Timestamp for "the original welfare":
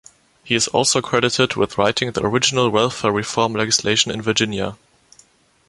2.11-3.11